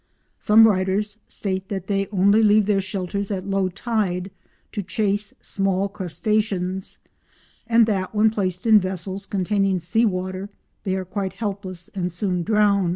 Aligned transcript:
Some 0.39 0.67
writers 0.67 1.19
state 1.27 1.69
that 1.69 1.85
they 1.85 2.07
only 2.11 2.41
leave 2.41 2.65
their 2.65 2.81
shelters 2.81 3.29
at 3.29 3.45
low 3.45 3.69
tide 3.69 4.31
to 4.71 4.81
chase 4.81 5.35
small 5.41 5.87
crustaceans, 5.89 6.97
and 7.67 7.85
that 7.85 8.15
when 8.15 8.31
placed 8.31 8.65
in 8.65 8.79
vessels 8.79 9.27
containing 9.27 9.77
sea 9.77 10.07
water 10.07 10.49
they 10.85 10.95
are 10.95 11.05
quite 11.05 11.33
helpless 11.33 11.87
and 11.93 12.11
soon 12.11 12.41
drown. 12.41 12.89